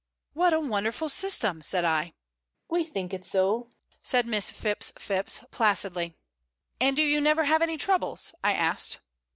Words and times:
"What 0.33 0.51
a 0.51 0.59
wonderful 0.59 1.09
system!" 1.09 1.61
said 1.61 1.85
I. 1.85 2.15
"We 2.67 2.83
think 2.85 3.13
it 3.13 3.23
so," 3.23 3.69
said 4.01 4.25
Miss 4.25 4.49
Phipps 4.49 4.91
Phipps, 4.97 5.41
placidly. 5.51 6.15
"And 6.79 6.95
do 6.95 7.03
you 7.03 7.21
never 7.21 7.43
have 7.43 7.61
any 7.61 7.77
troubles?" 7.77 8.33
I 8.43 8.53
asked. 8.53 8.99